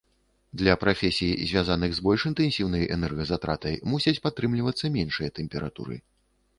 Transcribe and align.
Для 0.61 0.73
прафесій, 0.83 1.33
звязаных 1.51 1.91
з 1.99 2.03
больш 2.09 2.25
інтэнсіўнай 2.31 2.89
энергазатратай, 2.97 3.75
мусяць 3.95 4.19
падтрымлівацца 4.27 4.95
меншыя 5.01 5.29
тэмпературы. 5.41 6.05